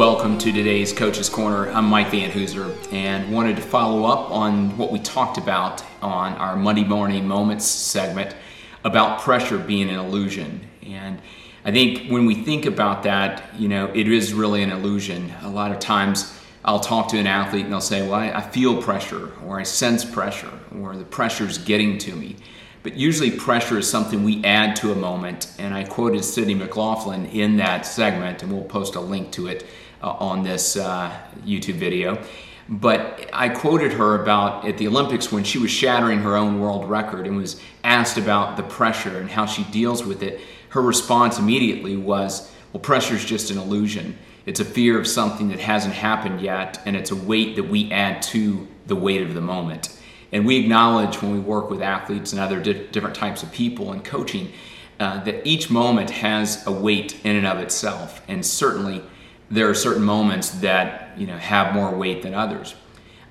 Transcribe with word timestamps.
Welcome 0.00 0.38
to 0.38 0.50
today's 0.50 0.94
Coach's 0.94 1.28
Corner. 1.28 1.68
I'm 1.68 1.84
Mike 1.84 2.10
Van 2.10 2.30
Hoozer 2.30 2.74
and 2.90 3.30
wanted 3.30 3.56
to 3.56 3.60
follow 3.60 4.06
up 4.06 4.30
on 4.30 4.74
what 4.78 4.90
we 4.90 4.98
talked 4.98 5.36
about 5.36 5.84
on 6.00 6.32
our 6.38 6.56
Monday 6.56 6.84
Morning 6.84 7.28
Moments 7.28 7.66
segment 7.66 8.34
about 8.82 9.20
pressure 9.20 9.58
being 9.58 9.90
an 9.90 9.96
illusion. 9.96 10.66
And 10.86 11.20
I 11.66 11.70
think 11.70 12.10
when 12.10 12.24
we 12.24 12.34
think 12.34 12.64
about 12.64 13.02
that, 13.02 13.54
you 13.58 13.68
know, 13.68 13.92
it 13.94 14.08
is 14.08 14.32
really 14.32 14.62
an 14.62 14.70
illusion. 14.70 15.34
A 15.42 15.50
lot 15.50 15.70
of 15.70 15.80
times 15.80 16.34
I'll 16.64 16.80
talk 16.80 17.08
to 17.08 17.18
an 17.18 17.26
athlete 17.26 17.64
and 17.64 17.72
they'll 17.74 17.82
say, 17.82 18.00
Well, 18.00 18.14
I, 18.14 18.30
I 18.30 18.40
feel 18.40 18.80
pressure, 18.80 19.32
or 19.44 19.60
I 19.60 19.64
sense 19.64 20.02
pressure, 20.02 20.58
or 20.80 20.96
the 20.96 21.04
pressure's 21.04 21.58
getting 21.58 21.98
to 21.98 22.16
me. 22.16 22.36
But 22.82 22.94
usually, 22.94 23.30
pressure 23.30 23.76
is 23.76 23.90
something 23.90 24.24
we 24.24 24.42
add 24.44 24.76
to 24.76 24.92
a 24.92 24.94
moment. 24.94 25.52
And 25.58 25.74
I 25.74 25.84
quoted 25.84 26.24
Sydney 26.24 26.54
McLaughlin 26.54 27.26
in 27.26 27.58
that 27.58 27.84
segment, 27.84 28.42
and 28.42 28.50
we'll 28.50 28.64
post 28.64 28.94
a 28.94 29.00
link 29.00 29.30
to 29.32 29.48
it 29.48 29.66
uh, 30.02 30.10
on 30.10 30.42
this 30.42 30.76
uh, 30.76 31.16
YouTube 31.44 31.74
video. 31.74 32.22
But 32.68 33.28
I 33.32 33.48
quoted 33.48 33.92
her 33.94 34.22
about 34.22 34.66
at 34.66 34.78
the 34.78 34.86
Olympics 34.86 35.32
when 35.32 35.42
she 35.42 35.58
was 35.58 35.72
shattering 35.72 36.20
her 36.20 36.36
own 36.36 36.60
world 36.60 36.88
record 36.88 37.26
and 37.26 37.36
was 37.36 37.60
asked 37.82 38.16
about 38.16 38.56
the 38.56 38.62
pressure 38.62 39.18
and 39.18 39.28
how 39.28 39.46
she 39.46 39.64
deals 39.64 40.04
with 40.04 40.22
it. 40.22 40.40
Her 40.68 40.80
response 40.80 41.38
immediately 41.38 41.96
was, 41.96 42.50
Well, 42.72 42.80
pressure 42.80 43.16
is 43.16 43.24
just 43.24 43.50
an 43.50 43.58
illusion. 43.58 44.16
It's 44.46 44.60
a 44.60 44.64
fear 44.64 44.98
of 44.98 45.06
something 45.06 45.48
that 45.48 45.58
hasn't 45.58 45.94
happened 45.94 46.40
yet, 46.40 46.80
and 46.86 46.96
it's 46.96 47.10
a 47.10 47.16
weight 47.16 47.56
that 47.56 47.68
we 47.68 47.90
add 47.90 48.22
to 48.22 48.68
the 48.86 48.96
weight 48.96 49.22
of 49.22 49.34
the 49.34 49.40
moment. 49.40 49.96
And 50.32 50.46
we 50.46 50.58
acknowledge 50.58 51.20
when 51.20 51.32
we 51.32 51.40
work 51.40 51.70
with 51.70 51.82
athletes 51.82 52.32
and 52.32 52.40
other 52.40 52.60
di- 52.60 52.86
different 52.86 53.16
types 53.16 53.42
of 53.42 53.50
people 53.50 53.92
in 53.92 54.00
coaching 54.02 54.52
uh, 55.00 55.22
that 55.24 55.46
each 55.46 55.70
moment 55.70 56.10
has 56.10 56.64
a 56.66 56.72
weight 56.72 57.24
in 57.24 57.34
and 57.34 57.46
of 57.46 57.58
itself. 57.58 58.22
And 58.28 58.46
certainly, 58.46 59.02
there 59.50 59.68
are 59.68 59.74
certain 59.74 60.02
moments 60.02 60.50
that 60.50 61.18
you 61.18 61.26
know 61.26 61.36
have 61.36 61.74
more 61.74 61.94
weight 61.94 62.22
than 62.22 62.34
others. 62.34 62.74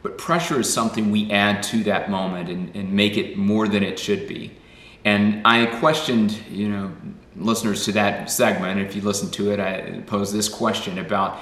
But 0.01 0.17
pressure 0.17 0.59
is 0.59 0.71
something 0.71 1.11
we 1.11 1.29
add 1.29 1.61
to 1.63 1.83
that 1.83 2.09
moment 2.09 2.49
and, 2.49 2.73
and 2.75 2.93
make 2.93 3.17
it 3.17 3.37
more 3.37 3.67
than 3.67 3.83
it 3.83 3.99
should 3.99 4.27
be. 4.27 4.55
And 5.03 5.45
I 5.45 5.65
questioned, 5.65 6.41
you 6.49 6.69
know, 6.69 6.91
listeners 7.35 7.83
to 7.85 7.91
that 7.93 8.31
segment. 8.31 8.79
If 8.79 8.95
you 8.95 9.01
listen 9.01 9.29
to 9.31 9.51
it, 9.51 9.59
I 9.59 10.01
posed 10.07 10.33
this 10.33 10.47
question 10.47 10.99
about 10.99 11.39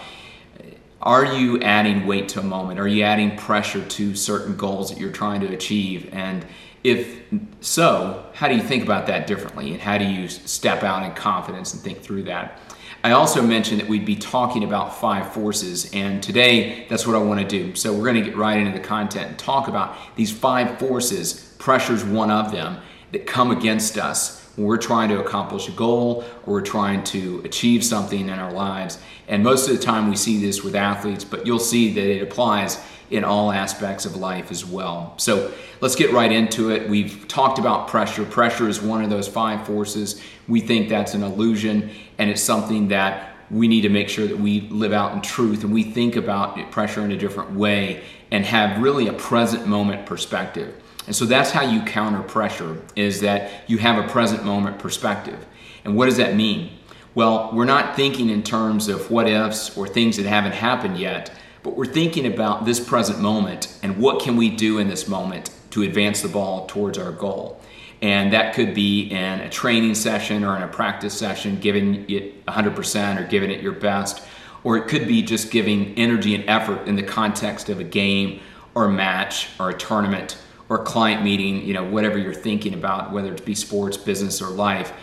are 1.02 1.26
you 1.26 1.60
adding 1.62 2.08
weight 2.08 2.30
to 2.30 2.40
a 2.40 2.44
moment? 2.44 2.80
Are 2.80 2.88
you 2.88 3.04
adding 3.04 3.38
pressure 3.38 3.86
to 3.86 4.16
certain 4.16 4.58
goals 4.58 4.90
that 4.90 5.00
you're 5.00 5.12
trying 5.12 5.42
to 5.42 5.54
achieve? 5.54 6.10
And 6.12 6.46
if 6.84 7.22
so, 7.62 8.26
how 8.34 8.48
do 8.48 8.56
you 8.56 8.62
think 8.62 8.84
about 8.84 9.06
that 9.08 9.28
differently? 9.28 9.72
And 9.74 9.82
how 9.82 9.98
do 9.98 10.06
you 10.06 10.28
step 10.28 10.84
out 10.84 11.04
in 11.04 11.14
confidence 11.14 11.74
and 11.74 11.84
think 11.84 12.02
through 12.02 12.24
that? 12.24 12.60
I 13.08 13.12
also 13.12 13.42
mentioned 13.42 13.80
that 13.80 13.88
we'd 13.88 14.04
be 14.04 14.18
talking 14.18 14.66
about 14.66 15.00
five 15.00 15.32
forces, 15.32 15.90
and 15.94 16.22
today 16.22 16.86
that's 16.90 17.08
what 17.08 17.16
I 17.16 17.20
want 17.20 17.40
to 17.40 17.48
do. 17.48 17.74
So 17.74 17.94
we're 17.94 18.04
going 18.04 18.22
to 18.22 18.22
get 18.22 18.36
right 18.36 18.60
into 18.60 18.74
the 18.74 18.84
content 18.84 19.30
and 19.30 19.40
talk 19.40 19.70
about 19.70 19.96
these 20.18 20.30
five 20.30 20.78
forces. 20.78 21.56
Pressure's 21.58 22.04
one 22.04 22.30
of 22.30 22.52
them 22.52 22.80
that 23.14 23.26
come 23.26 23.52
against 23.52 23.98
us 23.98 24.46
when 24.58 24.68
we're 24.68 24.76
trying 24.76 25.08
to 25.08 25.22
accomplish 25.22 25.70
a 25.70 25.72
goal 25.72 26.26
or 26.46 26.56
we're 26.56 26.62
trying 26.62 27.02
to 27.06 27.42
achieve 27.46 27.82
something 27.82 28.28
in 28.28 28.40
our 28.40 28.52
lives. 28.52 29.00
And 29.30 29.42
most 29.42 29.70
of 29.70 29.78
the 29.78 29.82
time 29.82 30.10
we 30.10 30.18
see 30.18 30.42
this 30.42 30.62
with 30.62 30.76
athletes, 30.76 31.24
but 31.24 31.46
you'll 31.46 31.60
see 31.60 31.94
that 31.94 32.06
it 32.06 32.22
applies 32.22 32.78
in 33.10 33.24
all 33.24 33.52
aspects 33.52 34.06
of 34.06 34.16
life 34.16 34.52
as 34.52 34.66
well. 34.66 35.14
So 35.18 35.54
let's 35.82 35.96
get 35.96 36.12
right 36.12 36.32
into 36.32 36.72
it. 36.72 36.90
We've 36.90 37.28
talked 37.28 37.60
about 37.60 37.88
pressure. 37.88 38.26
Pressure 38.26 38.68
is 38.68 38.82
one 38.82 39.04
of 39.04 39.10
those 39.10 39.28
five 39.28 39.66
forces. 39.66 40.22
We 40.48 40.60
think 40.60 40.90
that's 40.90 41.14
an 41.14 41.24
illusion, 41.24 41.92
and 42.18 42.30
it's 42.30 42.44
something 42.44 42.90
that 42.90 43.34
we 43.50 43.68
need 43.68 43.82
to 43.82 43.90
make 43.90 44.10
sure 44.10 44.28
that 44.28 44.38
we 44.38 44.62
live 44.62 44.92
out 44.92 45.14
in 45.14 45.22
truth 45.22 45.64
and 45.64 45.74
we 45.74 45.84
think 45.84 46.18
about 46.18 46.72
pressure 46.72 47.02
in 47.06 47.12
a 47.12 47.18
different 47.18 47.52
way 47.52 48.04
and 48.30 48.46
have 48.46 48.82
really 48.82 49.08
a 49.08 49.14
present 49.14 49.66
moment 49.68 50.06
perspective. 50.06 50.76
And 51.06 51.16
so 51.16 51.26
that's 51.26 51.52
how 51.52 51.62
you 51.62 51.82
counter 51.84 52.22
pressure 52.22 52.82
is 52.98 53.22
that 53.22 53.50
you 53.68 53.78
have 53.78 54.04
a 54.04 54.08
present 54.10 54.44
moment 54.44 54.80
perspective. 54.80 55.46
And 55.86 55.96
what 55.96 56.06
does 56.06 56.18
that 56.18 56.36
mean? 56.36 56.72
Well, 57.16 57.50
we're 57.54 57.66
not 57.66 57.96
thinking 57.96 58.30
in 58.30 58.44
terms 58.44 58.90
of 58.90 59.10
what 59.10 59.28
ifs 59.28 59.76
or 59.78 59.88
things 59.88 60.18
that 60.18 60.26
haven't 60.26 60.52
happened 60.52 61.00
yet, 61.00 61.32
but 61.68 61.76
we're 61.76 61.86
thinking 61.86 62.26
about 62.26 62.64
this 62.64 62.80
present 62.80 63.20
moment 63.20 63.78
and 63.84 63.98
what 63.98 64.22
can 64.22 64.38
we 64.38 64.50
do 64.50 64.78
in 64.80 64.88
this 64.88 65.06
moment 65.06 65.50
to 65.70 65.84
advance 65.84 66.22
the 66.22 66.30
ball 66.30 66.66
towards 66.66 66.98
our 66.98 67.12
goal. 67.12 67.60
And 68.02 68.32
that 68.32 68.54
could 68.54 68.74
be 68.74 69.12
in 69.12 69.42
a 69.42 69.50
training 69.50 69.94
session 69.96 70.46
or 70.46 70.56
in 70.56 70.64
a 70.64 70.68
practice 70.70 71.14
session, 71.14 71.60
giving 71.60 72.10
it 72.10 72.46
100% 72.46 73.20
or 73.20 73.28
giving 73.28 73.52
it 73.52 73.62
your 73.62 73.74
best. 73.74 74.24
Or 74.64 74.78
it 74.78 74.88
could 74.88 75.10
be 75.10 75.22
just 75.22 75.52
giving 75.52 75.94
energy 75.96 76.36
and 76.36 76.50
effort 76.50 76.88
in 76.88 76.96
the 76.96 77.04
context 77.04 77.68
of 77.68 77.82
a 77.82 77.84
game 77.84 78.40
or 78.74 78.86
a 78.86 78.90
match 78.90 79.50
or 79.60 79.70
a 79.70 79.78
tournament 79.78 80.42
or 80.70 80.80
a 80.80 80.86
client 80.86 81.22
meeting, 81.22 81.66
you 81.66 81.74
know, 81.74 81.84
whatever 81.84 82.18
you're 82.18 82.34
thinking 82.34 82.76
about, 82.76 83.12
whether 83.12 83.34
it 83.34 83.44
be 83.44 83.56
sports, 83.56 83.98
business, 83.98 84.42
or 84.42 84.48
life, 84.48 84.94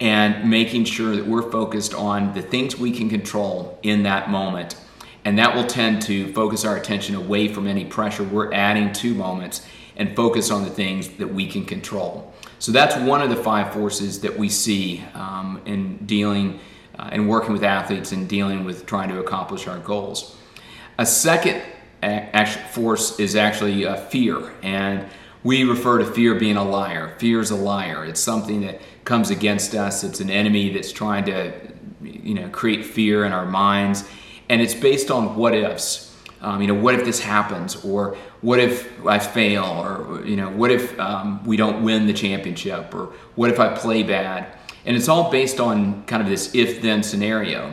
and 0.00 0.48
making 0.48 0.86
sure 0.86 1.16
that 1.16 1.26
we're 1.26 1.50
focused 1.50 1.92
on 1.92 2.32
the 2.32 2.40
things 2.40 2.78
we 2.78 2.92
can 2.92 3.10
control 3.10 3.78
in 3.82 4.04
that 4.04 4.30
moment. 4.30 4.76
And 5.24 5.38
that 5.38 5.54
will 5.54 5.66
tend 5.66 6.02
to 6.02 6.32
focus 6.32 6.64
our 6.64 6.76
attention 6.76 7.14
away 7.14 7.48
from 7.48 7.66
any 7.66 7.84
pressure 7.84 8.22
we're 8.24 8.52
adding 8.52 8.92
to 8.94 9.14
moments 9.14 9.66
and 9.96 10.14
focus 10.14 10.50
on 10.50 10.64
the 10.64 10.70
things 10.70 11.08
that 11.16 11.28
we 11.28 11.46
can 11.46 11.64
control. 11.64 12.32
So 12.58 12.72
that's 12.72 12.96
one 12.96 13.22
of 13.22 13.30
the 13.30 13.36
five 13.36 13.72
forces 13.72 14.20
that 14.20 14.38
we 14.38 14.48
see 14.48 15.02
um, 15.14 15.60
in 15.66 15.98
dealing 16.06 16.60
uh, 16.98 17.10
and 17.12 17.28
working 17.28 17.52
with 17.52 17.64
athletes 17.64 18.12
and 18.12 18.28
dealing 18.28 18.64
with 18.64 18.86
trying 18.86 19.08
to 19.08 19.20
accomplish 19.20 19.66
our 19.66 19.78
goals. 19.78 20.36
A 20.98 21.06
second 21.06 21.62
force 22.70 23.18
is 23.18 23.36
actually 23.36 23.86
uh, 23.86 23.96
fear. 23.96 24.52
And 24.62 25.06
we 25.42 25.64
refer 25.64 25.98
to 25.98 26.06
fear 26.06 26.34
being 26.34 26.56
a 26.56 26.64
liar. 26.64 27.14
Fear 27.18 27.40
is 27.40 27.50
a 27.50 27.56
liar. 27.56 28.04
It's 28.04 28.20
something 28.20 28.62
that 28.62 28.80
comes 29.04 29.30
against 29.30 29.74
us. 29.74 30.02
It's 30.02 30.20
an 30.20 30.30
enemy 30.30 30.72
that's 30.72 30.92
trying 30.92 31.24
to, 31.26 31.52
you 32.02 32.34
know, 32.34 32.48
create 32.48 32.84
fear 32.84 33.24
in 33.24 33.32
our 33.32 33.44
minds, 33.44 34.08
and 34.48 34.60
it's 34.60 34.74
based 34.74 35.10
on 35.10 35.36
what 35.36 35.54
ifs. 35.54 36.10
Um, 36.40 36.60
you 36.60 36.66
know, 36.66 36.74
what 36.74 36.94
if 36.94 37.04
this 37.06 37.20
happens, 37.20 37.82
or 37.84 38.16
what 38.42 38.60
if 38.60 39.06
I 39.06 39.18
fail, 39.18 39.64
or 39.64 40.22
you 40.26 40.36
know, 40.36 40.50
what 40.50 40.70
if 40.70 40.98
um, 41.00 41.42
we 41.44 41.56
don't 41.56 41.82
win 41.82 42.06
the 42.06 42.12
championship, 42.12 42.94
or 42.94 43.12
what 43.34 43.48
if 43.48 43.58
I 43.58 43.74
play 43.74 44.02
bad? 44.02 44.58
And 44.84 44.94
it's 44.94 45.08
all 45.08 45.30
based 45.30 45.58
on 45.58 46.04
kind 46.04 46.22
of 46.22 46.28
this 46.28 46.54
if-then 46.54 47.02
scenario. 47.02 47.72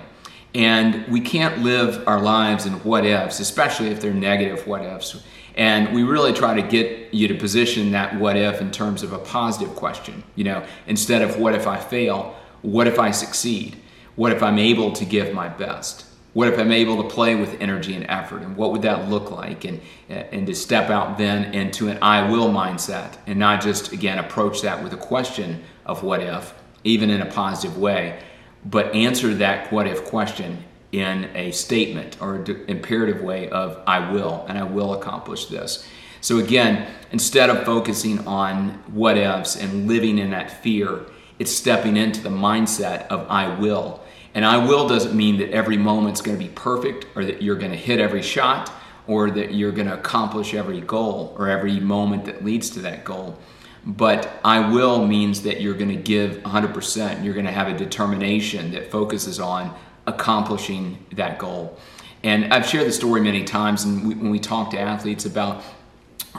And 0.53 1.05
we 1.07 1.21
can't 1.21 1.59
live 1.59 2.07
our 2.07 2.21
lives 2.21 2.65
in 2.65 2.73
what 2.83 3.05
ifs, 3.05 3.39
especially 3.39 3.87
if 3.87 4.01
they're 4.01 4.13
negative 4.13 4.67
what 4.67 4.83
ifs. 4.83 5.21
And 5.55 5.93
we 5.93 6.03
really 6.03 6.33
try 6.33 6.53
to 6.53 6.61
get 6.61 7.13
you 7.13 7.27
to 7.27 7.35
position 7.35 7.91
that 7.91 8.17
what 8.17 8.37
if 8.37 8.61
in 8.61 8.71
terms 8.71 9.03
of 9.03 9.11
a 9.11 9.17
positive 9.17 9.75
question. 9.75 10.23
You 10.35 10.45
know, 10.45 10.65
instead 10.87 11.21
of 11.21 11.37
what 11.37 11.55
if 11.55 11.67
I 11.67 11.77
fail, 11.77 12.35
what 12.61 12.87
if 12.87 12.99
I 12.99 13.11
succeed? 13.11 13.77
What 14.15 14.31
if 14.31 14.43
I'm 14.43 14.59
able 14.59 14.91
to 14.93 15.05
give 15.05 15.33
my 15.33 15.49
best? 15.49 16.05
What 16.33 16.47
if 16.47 16.57
I'm 16.57 16.71
able 16.71 17.03
to 17.03 17.09
play 17.09 17.35
with 17.35 17.59
energy 17.59 17.93
and 17.93 18.05
effort? 18.09 18.41
And 18.41 18.55
what 18.55 18.71
would 18.71 18.83
that 18.83 19.09
look 19.09 19.31
like? 19.31 19.65
And, 19.65 19.81
and 20.07 20.47
to 20.47 20.55
step 20.55 20.89
out 20.89 21.17
then 21.17 21.53
into 21.53 21.89
an 21.89 21.97
I 22.01 22.29
will 22.29 22.49
mindset 22.49 23.17
and 23.27 23.37
not 23.37 23.61
just, 23.61 23.91
again, 23.91 24.17
approach 24.17 24.61
that 24.61 24.81
with 24.81 24.93
a 24.93 24.97
question 24.97 25.63
of 25.85 26.03
what 26.03 26.21
if, 26.21 26.53
even 26.83 27.09
in 27.09 27.21
a 27.21 27.25
positive 27.25 27.77
way 27.77 28.21
but 28.65 28.93
answer 28.93 29.33
that 29.35 29.71
what 29.71 29.87
if 29.87 30.05
question 30.05 30.63
in 30.91 31.29
a 31.35 31.51
statement 31.51 32.17
or 32.21 32.35
an 32.35 32.65
imperative 32.67 33.21
way 33.21 33.49
of 33.49 33.81
I 33.87 34.11
will 34.11 34.45
and 34.47 34.57
I 34.57 34.63
will 34.63 34.93
accomplish 34.93 35.45
this. 35.45 35.87
So 36.19 36.37
again, 36.37 36.87
instead 37.11 37.49
of 37.49 37.65
focusing 37.65 38.27
on 38.27 38.69
what 38.91 39.17
ifs 39.17 39.55
and 39.55 39.87
living 39.87 40.19
in 40.19 40.31
that 40.31 40.61
fear, 40.61 41.05
it's 41.39 41.51
stepping 41.51 41.97
into 41.97 42.21
the 42.21 42.29
mindset 42.29 43.07
of 43.07 43.25
I 43.29 43.57
will. 43.57 44.01
And 44.33 44.45
I 44.45 44.57
will 44.57 44.87
doesn't 44.87 45.15
mean 45.15 45.37
that 45.37 45.51
every 45.51 45.77
moment's 45.77 46.21
going 46.21 46.37
to 46.37 46.43
be 46.43 46.51
perfect 46.51 47.05
or 47.15 47.25
that 47.25 47.41
you're 47.41 47.57
going 47.57 47.71
to 47.71 47.77
hit 47.77 47.99
every 47.99 48.21
shot 48.21 48.71
or 49.07 49.29
that 49.31 49.53
you're 49.53 49.71
going 49.71 49.87
to 49.87 49.93
accomplish 49.93 50.53
every 50.53 50.79
goal 50.81 51.35
or 51.37 51.49
every 51.49 51.79
moment 51.79 52.25
that 52.25 52.43
leads 52.43 52.69
to 52.71 52.79
that 52.79 53.03
goal. 53.03 53.37
But 53.85 54.31
I 54.43 54.71
will 54.71 55.05
means 55.05 55.41
that 55.41 55.59
you're 55.59 55.73
going 55.73 55.89
to 55.89 56.01
give 56.01 56.37
100%. 56.43 57.23
You're 57.23 57.33
going 57.33 57.45
to 57.45 57.51
have 57.51 57.67
a 57.67 57.77
determination 57.77 58.71
that 58.71 58.91
focuses 58.91 59.39
on 59.39 59.75
accomplishing 60.05 61.03
that 61.13 61.39
goal. 61.39 61.77
And 62.23 62.53
I've 62.53 62.67
shared 62.67 62.85
the 62.85 62.91
story 62.91 63.21
many 63.21 63.43
times, 63.43 63.83
and 63.83 64.07
we, 64.07 64.13
when 64.13 64.29
we 64.29 64.39
talk 64.39 64.69
to 64.71 64.79
athletes 64.79 65.25
about 65.25 65.63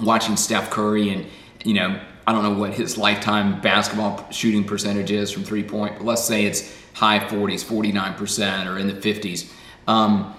watching 0.01 0.37
Steph 0.37 0.71
Curry, 0.71 1.11
and 1.11 1.27
you 1.65 1.75
know, 1.75 2.01
I 2.27 2.33
don't 2.33 2.43
know 2.43 2.59
what 2.59 2.75
his 2.75 2.97
lifetime 2.97 3.61
basketball 3.61 4.31
shooting 4.31 4.65
percentage 4.65 5.11
is 5.11 5.31
from 5.31 5.45
three 5.45 5.65
point, 5.65 5.99
but 5.99 6.05
let's 6.05 6.25
say 6.25 6.45
it's 6.45 6.77
high 6.95 7.19
40s, 7.19 7.65
49%, 7.65 8.73
or 8.73 8.79
in 8.79 8.87
the 8.87 8.95
50s. 8.95 9.51
Um, 9.89 10.35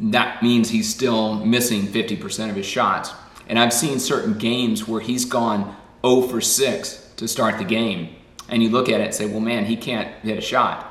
that 0.00 0.42
means 0.42 0.70
he's 0.70 0.92
still 0.92 1.44
missing 1.44 1.82
50% 1.82 2.50
of 2.50 2.56
his 2.56 2.66
shots. 2.66 3.12
And 3.48 3.58
I've 3.58 3.72
seen 3.72 3.98
certain 3.98 4.38
games 4.38 4.88
where 4.88 5.00
he's 5.00 5.24
gone 5.24 5.76
0 6.04 6.22
for 6.22 6.40
6 6.40 7.12
to 7.16 7.28
start 7.28 7.58
the 7.58 7.64
game. 7.64 8.14
And 8.48 8.62
you 8.62 8.70
look 8.70 8.88
at 8.88 9.00
it 9.00 9.04
and 9.04 9.14
say, 9.14 9.26
well, 9.26 9.40
man, 9.40 9.66
he 9.66 9.76
can't 9.76 10.08
hit 10.22 10.38
a 10.38 10.40
shot. 10.40 10.86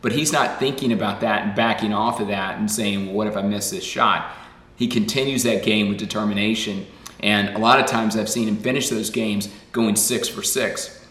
But 0.00 0.12
he's 0.12 0.32
not 0.32 0.58
thinking 0.58 0.92
about 0.92 1.20
that 1.20 1.46
and 1.46 1.54
backing 1.54 1.92
off 1.92 2.20
of 2.20 2.28
that 2.28 2.58
and 2.58 2.70
saying, 2.70 3.06
well, 3.06 3.14
what 3.14 3.26
if 3.26 3.36
I 3.36 3.42
miss 3.42 3.70
this 3.70 3.84
shot? 3.84 4.32
He 4.76 4.88
continues 4.88 5.42
that 5.42 5.62
game 5.62 5.88
with 5.88 5.98
determination. 5.98 6.86
And 7.22 7.50
a 7.50 7.58
lot 7.58 7.78
of 7.78 7.86
times 7.86 8.16
I've 8.16 8.28
seen 8.28 8.48
him 8.48 8.56
finish 8.56 8.88
those 8.88 9.10
games 9.10 9.48
going 9.70 9.96
six 9.96 10.28
for 10.28 10.42
six. 10.42 11.04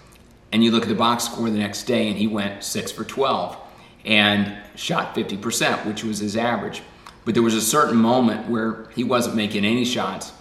And 0.51 0.63
you 0.63 0.71
look 0.71 0.83
at 0.83 0.89
the 0.89 0.95
box 0.95 1.25
score 1.25 1.49
the 1.49 1.57
next 1.57 1.83
day, 1.83 2.09
and 2.09 2.17
he 2.17 2.27
went 2.27 2.63
six 2.63 2.91
for 2.91 3.05
12 3.05 3.57
and 4.03 4.57
shot 4.75 5.15
50%, 5.15 5.85
which 5.85 6.03
was 6.03 6.19
his 6.19 6.35
average. 6.35 6.81
But 7.23 7.35
there 7.35 7.43
was 7.43 7.55
a 7.55 7.61
certain 7.61 7.97
moment 7.97 8.49
where 8.49 8.87
he 8.95 9.03
wasn't 9.03 9.35
making 9.35 9.63
any 9.63 9.85
shots. 9.85 10.33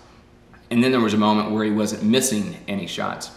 And 0.70 0.82
then 0.82 0.90
there 0.90 1.00
was 1.00 1.14
a 1.14 1.18
moment 1.18 1.50
where 1.50 1.64
he 1.64 1.70
wasn't 1.70 2.02
missing 2.02 2.56
any 2.66 2.86
shots. 2.86 3.30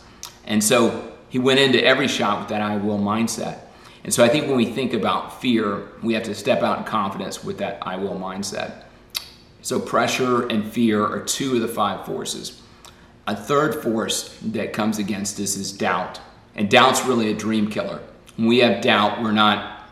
And 0.46 0.64
so 0.64 1.14
he 1.30 1.40
went 1.40 1.60
into 1.60 1.84
every 1.84 2.08
shot 2.08 2.40
with 2.40 2.50
that 2.50 2.62
I 2.62 2.78
will 2.78 3.00
mindset. 3.00 3.60
And 4.04 4.14
so 4.14 4.24
I 4.24 4.30
think 4.30 4.48
when 4.48 4.58
we 4.58 4.66
think 4.66 4.94
about 4.94 5.42
fear, 5.42 5.88
we 6.02 6.14
have 6.14 6.24
to 6.24 6.36
step 6.36 6.62
out 6.62 6.80
in 6.80 6.84
confidence 6.84 7.44
with 7.44 7.58
that 7.60 7.80
I 7.82 7.96
will 7.98 8.16
mindset. 8.16 8.84
So 9.64 9.80
pressure 9.80 10.46
and 10.46 10.70
fear 10.70 11.02
are 11.06 11.22
two 11.22 11.56
of 11.56 11.62
the 11.62 11.70
five 11.70 12.06
forces. 12.06 12.62
A 13.26 13.36
third 13.36 13.82
force 13.82 14.38
that 14.42 14.74
comes 14.74 15.00
against 15.00 15.40
us 15.40 15.56
is 15.56 15.72
doubt. 15.72 16.20
And 16.54 16.70
doubt's 16.70 17.06
really 17.06 17.32
a 17.32 17.34
dream 17.34 17.70
killer. 17.70 18.02
When 18.36 18.48
we 18.48 18.58
have 18.60 18.84
doubt, 18.84 19.24
we're 19.24 19.32
not 19.32 19.88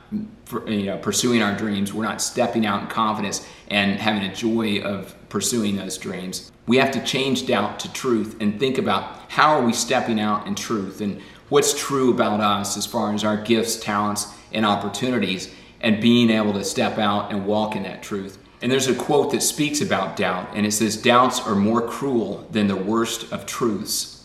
you 0.67 0.87
know, 0.87 0.97
pursuing 0.97 1.41
our 1.41 1.55
dreams. 1.55 1.93
We're 1.93 2.03
not 2.03 2.21
stepping 2.21 2.65
out 2.65 2.81
in 2.81 2.87
confidence 2.89 3.47
and 3.69 3.97
having 3.97 4.29
a 4.29 4.35
joy 4.35 4.81
of 4.81 5.15
pursuing 5.29 5.77
those 5.77 5.97
dreams. 5.97 6.51
We 6.67 6.75
have 6.75 6.91
to 6.91 7.03
change 7.05 7.47
doubt 7.47 7.79
to 7.79 7.93
truth 7.93 8.35
and 8.41 8.59
think 8.59 8.77
about 8.77 9.31
how 9.31 9.55
are 9.55 9.63
we 9.63 9.71
stepping 9.71 10.19
out 10.19 10.47
in 10.47 10.55
truth 10.55 10.99
and 10.99 11.21
what's 11.47 11.73
true 11.73 12.11
about 12.11 12.41
us 12.41 12.75
as 12.75 12.85
far 12.85 13.13
as 13.13 13.23
our 13.23 13.37
gifts, 13.37 13.79
talents, 13.79 14.33
and 14.51 14.65
opportunities 14.65 15.53
and 15.79 16.01
being 16.01 16.29
able 16.29 16.51
to 16.51 16.65
step 16.65 16.97
out 16.97 17.31
and 17.31 17.45
walk 17.45 17.77
in 17.77 17.83
that 17.83 18.03
truth. 18.03 18.37
And 18.61 18.71
there's 18.71 18.87
a 18.87 18.95
quote 18.95 19.31
that 19.31 19.41
speaks 19.41 19.81
about 19.81 20.15
doubt, 20.15 20.49
and 20.53 20.65
it 20.65 20.71
says, 20.71 20.95
Doubts 20.95 21.39
are 21.39 21.55
more 21.55 21.81
cruel 21.81 22.47
than 22.51 22.67
the 22.67 22.75
worst 22.75 23.31
of 23.31 23.45
truths. 23.45 24.21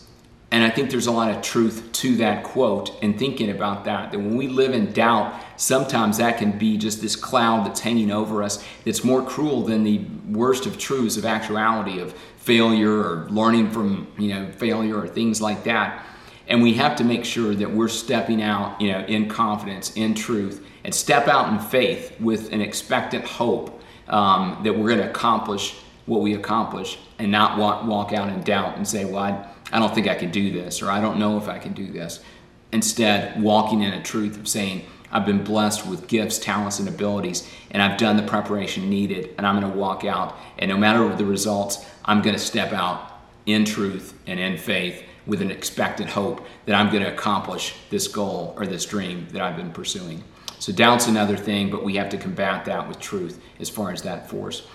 And 0.49 0.63
I 0.63 0.69
think 0.69 0.89
there's 0.89 1.07
a 1.07 1.11
lot 1.11 1.35
of 1.35 1.41
truth 1.41 1.89
to 1.93 2.15
that 2.17 2.43
quote 2.43 2.93
and 3.03 3.19
thinking 3.19 3.49
about 3.49 3.83
that. 3.83 4.11
That 4.11 4.19
when 4.19 4.37
we 4.37 4.47
live 4.47 4.73
in 4.73 4.93
doubt, 4.93 5.43
sometimes 5.57 6.19
that 6.19 6.37
can 6.37 6.57
be 6.57 6.77
just 6.77 7.01
this 7.01 7.17
cloud 7.17 7.65
that's 7.65 7.81
hanging 7.81 8.11
over 8.11 8.41
us 8.41 8.63
that's 8.85 9.03
more 9.03 9.21
cruel 9.21 9.63
than 9.63 9.83
the 9.83 10.05
worst 10.29 10.65
of 10.65 10.77
truths 10.77 11.17
of 11.17 11.25
actuality, 11.25 11.99
of 11.99 12.13
failure 12.37 12.93
or 12.93 13.27
learning 13.29 13.71
from 13.71 14.07
you 14.17 14.29
know 14.29 14.49
failure 14.53 14.97
or 14.97 15.07
things 15.07 15.41
like 15.41 15.65
that. 15.65 16.05
And 16.47 16.61
we 16.63 16.75
have 16.75 16.95
to 16.97 17.03
make 17.03 17.25
sure 17.25 17.53
that 17.53 17.69
we're 17.69 17.89
stepping 17.89 18.41
out, 18.41 18.79
you 18.79 18.93
know, 18.93 18.99
in 18.99 19.27
confidence, 19.27 19.91
in 19.97 20.13
truth, 20.13 20.65
and 20.85 20.95
step 20.95 21.27
out 21.27 21.51
in 21.51 21.59
faith 21.59 22.17
with 22.21 22.53
an 22.53 22.61
expectant 22.61 23.25
hope 23.25 23.76
um, 24.09 24.61
that 24.63 24.77
we're 24.77 24.87
going 24.87 24.99
to 24.99 25.09
accomplish 25.09 25.75
what 26.05 26.21
we 26.21 26.35
accomplish, 26.35 26.97
and 27.19 27.31
not 27.31 27.57
walk, 27.57 27.85
walk 27.85 28.13
out 28.13 28.29
in 28.29 28.41
doubt 28.41 28.77
and 28.77 28.87
say, 28.87 29.05
"Well, 29.05 29.17
I, 29.17 29.47
I 29.71 29.79
don't 29.79 29.93
think 29.93 30.07
I 30.07 30.15
can 30.15 30.31
do 30.31 30.51
this," 30.51 30.81
or 30.81 30.89
"I 30.89 31.01
don't 31.01 31.19
know 31.19 31.37
if 31.37 31.47
I 31.47 31.59
can 31.59 31.73
do 31.73 31.91
this." 31.91 32.21
Instead, 32.71 33.41
walking 33.41 33.81
in 33.81 33.93
a 33.93 34.03
truth 34.03 34.37
of 34.37 34.47
saying, 34.47 34.85
I've 35.11 35.25
been 35.25 35.43
blessed 35.43 35.85
with 35.87 36.07
gifts, 36.07 36.37
talents, 36.37 36.79
and 36.79 36.89
abilities, 36.89 37.49
and 37.71 37.81
I've 37.81 37.97
done 37.97 38.17
the 38.17 38.23
preparation 38.23 38.89
needed, 38.89 39.33
and 39.37 39.47
I'm 39.47 39.59
going 39.59 39.71
to 39.71 39.77
walk 39.77 40.03
out. 40.03 40.35
And 40.59 40.69
no 40.69 40.77
matter 40.77 41.15
the 41.15 41.25
results, 41.25 41.85
I'm 42.03 42.21
going 42.21 42.35
to 42.35 42.41
step 42.41 42.73
out 42.73 43.11
in 43.45 43.63
truth 43.63 44.13
and 44.27 44.39
in 44.39 44.57
faith 44.57 45.03
with 45.25 45.41
an 45.41 45.51
expected 45.51 46.07
hope 46.07 46.45
that 46.65 46.75
I'm 46.75 46.91
going 46.91 47.03
to 47.03 47.13
accomplish 47.13 47.75
this 47.89 48.07
goal 48.07 48.53
or 48.57 48.65
this 48.65 48.85
dream 48.85 49.27
that 49.31 49.41
I've 49.41 49.57
been 49.57 49.71
pursuing. 49.71 50.23
So, 50.59 50.71
doubt's 50.71 51.07
another 51.07 51.37
thing, 51.37 51.69
but 51.69 51.83
we 51.83 51.95
have 51.95 52.09
to 52.09 52.17
combat 52.17 52.65
that 52.65 52.87
with 52.87 52.99
truth 52.99 53.39
as 53.59 53.69
far 53.69 53.91
as 53.91 54.01
that 54.03 54.29
force. 54.29 54.67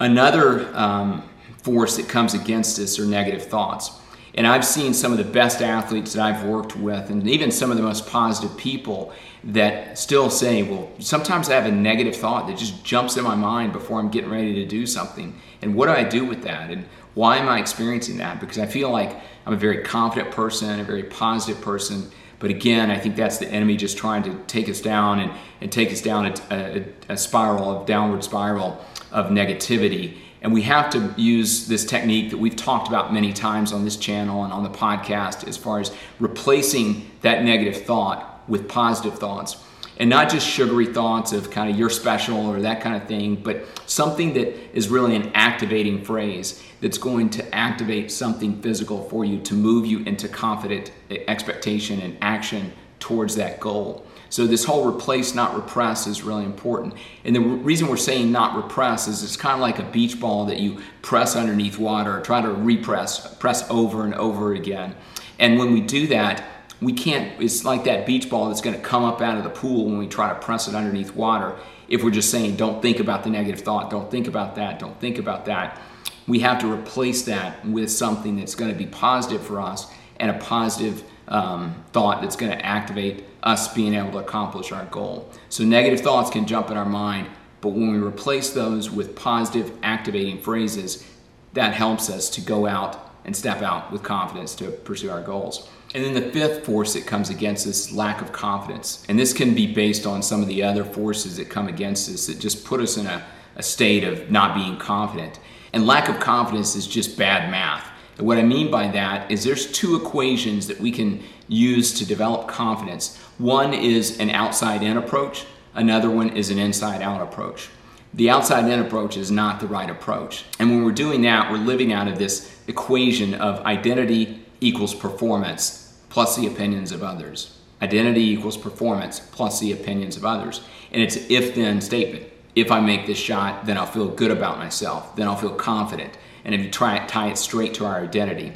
Another 0.00 0.74
um, 0.76 1.28
force 1.62 1.96
that 1.96 2.08
comes 2.08 2.34
against 2.34 2.78
us 2.78 2.98
are 2.98 3.06
negative 3.06 3.44
thoughts. 3.44 3.92
And 4.36 4.48
I've 4.48 4.64
seen 4.64 4.92
some 4.94 5.12
of 5.12 5.18
the 5.18 5.24
best 5.24 5.62
athletes 5.62 6.14
that 6.14 6.22
I've 6.22 6.44
worked 6.44 6.74
with, 6.76 7.08
and 7.10 7.28
even 7.28 7.52
some 7.52 7.70
of 7.70 7.76
the 7.76 7.84
most 7.84 8.08
positive 8.08 8.56
people 8.56 9.12
that 9.44 9.96
still 9.96 10.28
say, 10.28 10.64
well, 10.64 10.90
sometimes 10.98 11.48
I 11.48 11.54
have 11.54 11.66
a 11.66 11.70
negative 11.70 12.16
thought 12.16 12.48
that 12.48 12.58
just 12.58 12.84
jumps 12.84 13.16
in 13.16 13.22
my 13.22 13.36
mind 13.36 13.72
before 13.72 14.00
I'm 14.00 14.08
getting 14.08 14.30
ready 14.30 14.54
to 14.54 14.66
do 14.66 14.86
something. 14.86 15.38
And 15.62 15.76
what 15.76 15.86
do 15.86 15.92
I 15.92 16.02
do 16.02 16.24
with 16.24 16.42
that? 16.42 16.70
And 16.70 16.86
why 17.14 17.36
am 17.36 17.48
I 17.48 17.60
experiencing 17.60 18.16
that? 18.18 18.40
Because 18.40 18.58
I 18.58 18.66
feel 18.66 18.90
like 18.90 19.20
I'm 19.46 19.52
a 19.52 19.56
very 19.56 19.84
confident 19.84 20.32
person, 20.32 20.80
a 20.80 20.84
very 20.84 21.04
positive 21.04 21.62
person. 21.62 22.10
But 22.44 22.50
again, 22.50 22.90
I 22.90 22.98
think 22.98 23.16
that's 23.16 23.38
the 23.38 23.48
enemy 23.48 23.74
just 23.74 23.96
trying 23.96 24.22
to 24.24 24.38
take 24.46 24.68
us 24.68 24.78
down 24.78 25.18
and, 25.18 25.32
and 25.62 25.72
take 25.72 25.90
us 25.90 26.02
down 26.02 26.26
a, 26.26 26.34
a, 26.50 27.14
a 27.14 27.16
spiral, 27.16 27.82
a 27.82 27.86
downward 27.86 28.22
spiral 28.22 28.84
of 29.12 29.30
negativity. 29.30 30.18
And 30.42 30.52
we 30.52 30.60
have 30.60 30.90
to 30.90 31.14
use 31.16 31.68
this 31.68 31.86
technique 31.86 32.28
that 32.32 32.36
we've 32.36 32.54
talked 32.54 32.86
about 32.86 33.14
many 33.14 33.32
times 33.32 33.72
on 33.72 33.86
this 33.86 33.96
channel 33.96 34.44
and 34.44 34.52
on 34.52 34.62
the 34.62 34.68
podcast 34.68 35.48
as 35.48 35.56
far 35.56 35.80
as 35.80 35.90
replacing 36.20 37.10
that 37.22 37.44
negative 37.44 37.82
thought 37.82 38.42
with 38.46 38.68
positive 38.68 39.18
thoughts. 39.18 39.56
And 39.98 40.10
not 40.10 40.28
just 40.28 40.46
sugary 40.48 40.86
thoughts 40.86 41.32
of 41.32 41.50
kind 41.50 41.70
of 41.70 41.78
you're 41.78 41.90
special 41.90 42.46
or 42.46 42.60
that 42.60 42.80
kind 42.80 43.00
of 43.00 43.06
thing, 43.06 43.36
but 43.36 43.64
something 43.88 44.34
that 44.34 44.76
is 44.76 44.88
really 44.88 45.14
an 45.14 45.30
activating 45.34 46.04
phrase 46.04 46.62
that's 46.80 46.98
going 46.98 47.30
to 47.30 47.54
activate 47.54 48.10
something 48.10 48.60
physical 48.60 49.08
for 49.08 49.24
you 49.24 49.40
to 49.42 49.54
move 49.54 49.86
you 49.86 50.00
into 50.00 50.28
confident 50.28 50.90
expectation 51.10 52.00
and 52.00 52.16
action 52.20 52.72
towards 52.98 53.36
that 53.36 53.60
goal. 53.60 54.04
So 54.30 54.48
this 54.48 54.64
whole 54.64 54.88
replace, 54.88 55.32
not 55.34 55.54
repress 55.54 56.08
is 56.08 56.22
really 56.22 56.44
important. 56.44 56.94
And 57.24 57.36
the 57.36 57.40
reason 57.40 57.86
we're 57.86 57.96
saying 57.96 58.32
not 58.32 58.56
repress 58.56 59.06
is 59.06 59.22
it's 59.22 59.36
kind 59.36 59.54
of 59.54 59.60
like 59.60 59.78
a 59.78 59.84
beach 59.84 60.18
ball 60.18 60.46
that 60.46 60.58
you 60.58 60.80
press 61.02 61.36
underneath 61.36 61.78
water, 61.78 62.20
try 62.20 62.40
to 62.40 62.48
repress, 62.48 63.36
press 63.36 63.68
over 63.70 64.04
and 64.04 64.14
over 64.14 64.52
again. 64.54 64.96
And 65.38 65.58
when 65.58 65.72
we 65.72 65.80
do 65.80 66.08
that, 66.08 66.42
we 66.80 66.92
can't, 66.92 67.40
it's 67.40 67.64
like 67.64 67.84
that 67.84 68.06
beach 68.06 68.28
ball 68.28 68.48
that's 68.48 68.60
going 68.60 68.76
to 68.76 68.82
come 68.82 69.04
up 69.04 69.20
out 69.20 69.38
of 69.38 69.44
the 69.44 69.50
pool 69.50 69.86
when 69.86 69.98
we 69.98 70.06
try 70.06 70.28
to 70.28 70.34
press 70.34 70.68
it 70.68 70.74
underneath 70.74 71.14
water. 71.14 71.56
If 71.88 72.02
we're 72.02 72.10
just 72.10 72.30
saying, 72.30 72.56
don't 72.56 72.82
think 72.82 73.00
about 73.00 73.24
the 73.24 73.30
negative 73.30 73.60
thought, 73.60 73.90
don't 73.90 74.10
think 74.10 74.26
about 74.26 74.54
that, 74.56 74.78
don't 74.78 74.98
think 75.00 75.18
about 75.18 75.44
that. 75.46 75.80
We 76.26 76.40
have 76.40 76.58
to 76.60 76.72
replace 76.72 77.22
that 77.22 77.64
with 77.66 77.90
something 77.90 78.36
that's 78.36 78.54
going 78.54 78.70
to 78.70 78.76
be 78.76 78.86
positive 78.86 79.46
for 79.46 79.60
us 79.60 79.90
and 80.18 80.30
a 80.30 80.34
positive 80.34 81.04
um, 81.28 81.84
thought 81.92 82.22
that's 82.22 82.36
going 82.36 82.52
to 82.52 82.64
activate 82.64 83.24
us 83.42 83.72
being 83.72 83.94
able 83.94 84.12
to 84.12 84.18
accomplish 84.18 84.72
our 84.72 84.86
goal. 84.86 85.30
So, 85.48 85.64
negative 85.64 86.00
thoughts 86.00 86.30
can 86.30 86.46
jump 86.46 86.70
in 86.70 86.76
our 86.76 86.84
mind, 86.84 87.28
but 87.60 87.70
when 87.70 87.92
we 87.92 87.98
replace 87.98 88.50
those 88.50 88.90
with 88.90 89.14
positive 89.14 89.76
activating 89.82 90.40
phrases, 90.40 91.06
that 91.52 91.74
helps 91.74 92.10
us 92.10 92.28
to 92.30 92.40
go 92.40 92.66
out 92.66 93.14
and 93.24 93.34
step 93.34 93.62
out 93.62 93.90
with 93.90 94.02
confidence 94.02 94.54
to 94.56 94.70
pursue 94.70 95.10
our 95.10 95.22
goals. 95.22 95.68
And 95.94 96.04
then 96.04 96.14
the 96.14 96.32
fifth 96.32 96.66
force 96.66 96.94
that 96.94 97.06
comes 97.06 97.30
against 97.30 97.68
us 97.68 97.92
lack 97.92 98.20
of 98.20 98.32
confidence. 98.32 99.04
And 99.08 99.16
this 99.16 99.32
can 99.32 99.54
be 99.54 99.72
based 99.72 100.06
on 100.06 100.22
some 100.22 100.42
of 100.42 100.48
the 100.48 100.64
other 100.64 100.84
forces 100.84 101.36
that 101.36 101.48
come 101.48 101.68
against 101.68 102.10
us 102.10 102.26
that 102.26 102.40
just 102.40 102.64
put 102.64 102.80
us 102.80 102.96
in 102.96 103.06
a, 103.06 103.24
a 103.54 103.62
state 103.62 104.02
of 104.02 104.28
not 104.28 104.56
being 104.56 104.76
confident. 104.76 105.38
And 105.72 105.86
lack 105.86 106.08
of 106.08 106.18
confidence 106.18 106.74
is 106.74 106.88
just 106.88 107.16
bad 107.16 107.48
math. 107.48 107.88
And 108.18 108.26
what 108.26 108.38
I 108.38 108.42
mean 108.42 108.72
by 108.72 108.88
that 108.88 109.30
is 109.30 109.44
there's 109.44 109.70
two 109.70 109.94
equations 109.94 110.66
that 110.66 110.80
we 110.80 110.90
can 110.90 111.22
use 111.46 111.92
to 111.94 112.06
develop 112.06 112.48
confidence. 112.48 113.16
One 113.38 113.72
is 113.72 114.18
an 114.18 114.30
outside 114.30 114.82
in 114.82 114.96
approach, 114.96 115.46
another 115.74 116.10
one 116.10 116.30
is 116.30 116.50
an 116.50 116.58
inside 116.58 117.02
out 117.02 117.20
approach. 117.20 117.68
The 118.14 118.30
outside 118.30 118.68
in 118.68 118.80
approach 118.80 119.16
is 119.16 119.30
not 119.30 119.60
the 119.60 119.66
right 119.66 119.90
approach. 119.90 120.44
And 120.58 120.70
when 120.70 120.84
we're 120.84 120.92
doing 120.92 121.22
that, 121.22 121.50
we're 121.50 121.58
living 121.58 121.92
out 121.92 122.08
of 122.08 122.18
this 122.18 122.52
equation 122.66 123.34
of 123.34 123.60
identity 123.64 124.44
equals 124.60 124.94
performance 124.94 125.83
plus 126.14 126.36
the 126.36 126.46
opinions 126.46 126.92
of 126.92 127.02
others. 127.02 127.58
Identity 127.82 128.30
equals 128.30 128.56
performance 128.56 129.20
plus 129.20 129.60
the 129.60 129.72
opinions 129.72 130.16
of 130.16 130.24
others. 130.24 130.62
And 130.90 131.02
it's 131.02 131.16
an 131.16 131.26
if 131.28 131.54
then 131.54 131.82
statement. 131.82 132.24
If 132.54 132.70
I 132.70 132.80
make 132.80 133.06
this 133.06 133.18
shot, 133.18 133.66
then 133.66 133.76
I'll 133.76 133.84
feel 133.84 134.08
good 134.08 134.30
about 134.30 134.58
myself, 134.58 135.14
then 135.16 135.28
I'll 135.28 135.36
feel 135.36 135.54
confident 135.54 136.16
and 136.44 136.54
if 136.54 136.60
you 136.60 136.70
try 136.70 136.96
it, 136.96 137.08
tie 137.08 137.30
it 137.30 137.38
straight 137.38 137.74
to 137.74 137.86
our 137.86 138.00
identity. 138.00 138.52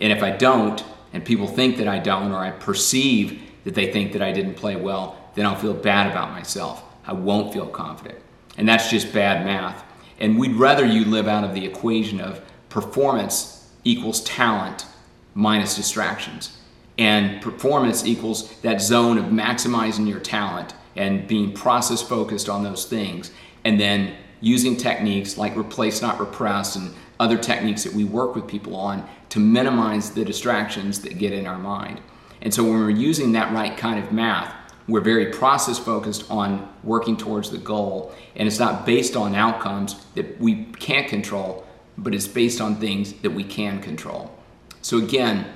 And 0.00 0.12
if 0.12 0.22
I 0.22 0.30
don't, 0.30 0.82
and 1.12 1.24
people 1.24 1.46
think 1.46 1.76
that 1.78 1.88
I 1.88 1.98
don't, 1.98 2.32
or 2.32 2.38
I 2.38 2.52
perceive 2.52 3.42
that 3.64 3.74
they 3.74 3.92
think 3.92 4.12
that 4.12 4.22
I 4.22 4.32
didn't 4.32 4.54
play 4.54 4.76
well, 4.76 5.18
then 5.34 5.46
I'll 5.46 5.56
feel 5.56 5.74
bad 5.74 6.10
about 6.10 6.30
myself. 6.30 6.82
I 7.06 7.12
won't 7.12 7.52
feel 7.52 7.66
confident. 7.66 8.18
And 8.56 8.68
that's 8.68 8.90
just 8.90 9.12
bad 9.12 9.44
math. 9.44 9.84
And 10.18 10.38
we'd 10.38 10.54
rather 10.54 10.86
you 10.86 11.04
live 11.04 11.26
out 11.26 11.44
of 11.44 11.54
the 11.54 11.64
equation 11.66 12.20
of 12.20 12.40
performance 12.68 13.70
equals 13.84 14.22
talent 14.22 14.86
minus 15.34 15.74
distractions. 15.74 16.56
And 16.98 17.40
performance 17.40 18.04
equals 18.06 18.52
that 18.60 18.80
zone 18.82 19.18
of 19.18 19.26
maximizing 19.26 20.08
your 20.08 20.20
talent 20.20 20.74
and 20.94 21.26
being 21.26 21.52
process 21.52 22.02
focused 22.02 22.48
on 22.48 22.62
those 22.62 22.84
things. 22.84 23.30
And 23.64 23.80
then 23.80 24.14
using 24.40 24.76
techniques 24.76 25.38
like 25.38 25.56
replace, 25.56 26.02
not 26.02 26.20
repress, 26.20 26.76
and 26.76 26.92
other 27.18 27.38
techniques 27.38 27.84
that 27.84 27.94
we 27.94 28.04
work 28.04 28.34
with 28.34 28.46
people 28.46 28.76
on 28.76 29.08
to 29.30 29.38
minimize 29.38 30.10
the 30.10 30.24
distractions 30.24 31.00
that 31.00 31.18
get 31.18 31.32
in 31.32 31.46
our 31.46 31.58
mind. 31.58 32.00
And 32.42 32.52
so 32.52 32.64
when 32.64 32.74
we're 32.74 32.90
using 32.90 33.32
that 33.32 33.52
right 33.52 33.76
kind 33.76 34.04
of 34.04 34.12
math, 34.12 34.52
We're 34.88 35.00
very 35.00 35.26
process 35.26 35.78
focused 35.78 36.28
on 36.30 36.68
working 36.82 37.16
towards 37.16 37.50
the 37.50 37.58
goal, 37.58 38.12
and 38.34 38.48
it's 38.48 38.58
not 38.58 38.84
based 38.84 39.16
on 39.16 39.34
outcomes 39.34 40.04
that 40.14 40.40
we 40.40 40.64
can't 40.64 41.06
control, 41.06 41.64
but 41.96 42.14
it's 42.14 42.26
based 42.26 42.60
on 42.60 42.76
things 42.76 43.12
that 43.14 43.30
we 43.30 43.44
can 43.44 43.80
control. 43.80 44.36
So, 44.80 44.98
again, 44.98 45.46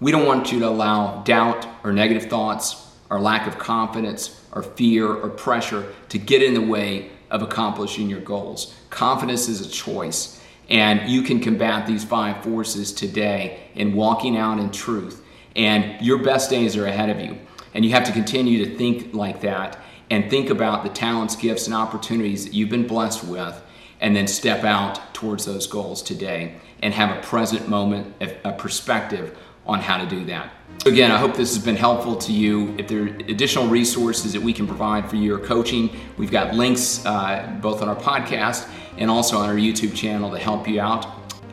we 0.00 0.12
don't 0.12 0.26
want 0.26 0.52
you 0.52 0.60
to 0.60 0.68
allow 0.68 1.22
doubt 1.22 1.66
or 1.82 1.92
negative 1.92 2.30
thoughts 2.30 2.86
or 3.10 3.20
lack 3.20 3.46
of 3.46 3.58
confidence 3.58 4.40
or 4.52 4.62
fear 4.62 5.06
or 5.06 5.28
pressure 5.28 5.92
to 6.08 6.18
get 6.18 6.42
in 6.42 6.54
the 6.54 6.60
way 6.60 7.10
of 7.30 7.42
accomplishing 7.42 8.08
your 8.08 8.20
goals. 8.20 8.74
Confidence 8.90 9.48
is 9.48 9.60
a 9.60 9.68
choice, 9.68 10.42
and 10.68 11.10
you 11.10 11.22
can 11.22 11.40
combat 11.40 11.86
these 11.86 12.04
five 12.04 12.42
forces 12.42 12.92
today 12.92 13.60
in 13.74 13.94
walking 13.94 14.36
out 14.36 14.58
in 14.58 14.70
truth. 14.70 15.24
And 15.56 16.00
your 16.04 16.18
best 16.22 16.50
days 16.50 16.76
are 16.76 16.86
ahead 16.86 17.10
of 17.10 17.20
you. 17.20 17.38
And 17.74 17.84
you 17.84 17.90
have 17.90 18.04
to 18.04 18.12
continue 18.12 18.64
to 18.64 18.76
think 18.76 19.14
like 19.14 19.40
that 19.42 19.78
and 20.10 20.30
think 20.30 20.48
about 20.48 20.84
the 20.84 20.90
talents, 20.90 21.36
gifts, 21.36 21.66
and 21.66 21.74
opportunities 21.74 22.44
that 22.44 22.54
you've 22.54 22.70
been 22.70 22.86
blessed 22.86 23.24
with, 23.24 23.60
and 24.00 24.16
then 24.16 24.26
step 24.26 24.64
out 24.64 25.12
towards 25.12 25.44
those 25.44 25.66
goals 25.66 26.02
today 26.02 26.54
and 26.80 26.94
have 26.94 27.16
a 27.16 27.20
present 27.20 27.68
moment, 27.68 28.14
a 28.44 28.52
perspective 28.52 29.36
on 29.68 29.80
how 29.80 29.98
to 29.98 30.08
do 30.08 30.24
that. 30.24 30.52
Again, 30.86 31.10
I 31.10 31.18
hope 31.18 31.36
this 31.36 31.54
has 31.54 31.62
been 31.62 31.76
helpful 31.76 32.16
to 32.16 32.32
you. 32.32 32.74
If 32.78 32.88
there 32.88 33.02
are 33.02 33.06
additional 33.06 33.66
resources 33.66 34.32
that 34.32 34.40
we 34.40 34.52
can 34.52 34.66
provide 34.66 35.08
for 35.10 35.16
your 35.16 35.38
coaching, 35.38 35.90
we've 36.16 36.30
got 36.30 36.54
links 36.54 37.04
uh, 37.04 37.58
both 37.60 37.82
on 37.82 37.88
our 37.88 37.96
podcast 37.96 38.68
and 38.96 39.10
also 39.10 39.36
on 39.38 39.48
our 39.48 39.56
YouTube 39.56 39.94
channel 39.94 40.30
to 40.30 40.38
help 40.38 40.66
you 40.66 40.80
out. 40.80 41.06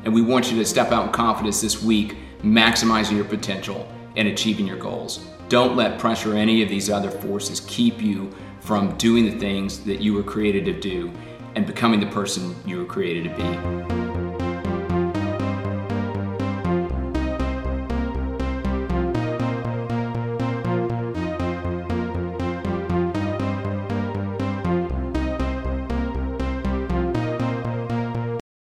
And 0.05 0.13
we 0.13 0.21
want 0.21 0.51
you 0.51 0.57
to 0.59 0.65
step 0.65 0.91
out 0.91 1.07
in 1.07 1.11
confidence 1.11 1.59
this 1.59 1.83
week, 1.83 2.15
maximizing 2.43 3.15
your 3.15 3.25
potential 3.25 3.91
and 4.15 4.27
achieving 4.27 4.67
your 4.67 4.77
goals. 4.77 5.25
Don't 5.49 5.75
let 5.75 5.99
pressure 5.99 6.33
or 6.33 6.37
any 6.37 6.63
of 6.63 6.69
these 6.69 6.89
other 6.89 7.11
forces 7.11 7.61
keep 7.67 8.01
you 8.01 8.31
from 8.61 8.95
doing 8.97 9.25
the 9.25 9.37
things 9.37 9.79
that 9.81 10.01
you 10.01 10.13
were 10.13 10.23
created 10.23 10.65
to 10.65 10.73
do 10.79 11.11
and 11.55 11.65
becoming 11.65 11.99
the 11.99 12.07
person 12.07 12.55
you 12.65 12.77
were 12.77 12.85
created 12.85 13.23
to 13.25 13.35
be. 13.35 14.34